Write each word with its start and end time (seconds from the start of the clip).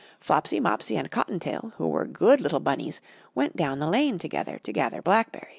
Flopsy, 0.19 0.59
Mopsy 0.59 0.97
and 0.97 1.11
Cotton 1.11 1.39
tail 1.39 1.73
who 1.77 1.87
were 1.87 2.07
good 2.07 2.41
little 2.41 2.59
bunnies 2.59 3.01
went 3.35 3.55
down 3.55 3.77
the 3.77 3.85
lane 3.85 4.17
together 4.17 4.59
To 4.63 4.73
gather 4.73 4.99
blackberries. 4.99 5.49